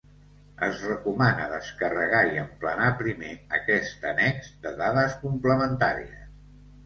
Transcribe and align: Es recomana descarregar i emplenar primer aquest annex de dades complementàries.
Es 0.67 0.79
recomana 0.91 1.43
descarregar 1.51 2.21
i 2.29 2.39
emplenar 2.45 2.87
primer 3.03 3.35
aquest 3.59 4.09
annex 4.13 4.49
de 4.65 4.73
dades 4.81 5.13
complementàries. 5.27 6.19